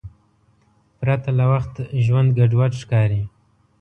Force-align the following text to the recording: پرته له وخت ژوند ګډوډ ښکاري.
پرته 0.99 1.29
له 1.39 1.45
وخت 1.53 1.73
ژوند 2.05 2.29
ګډوډ 2.37 2.71
ښکاري. 2.81 3.21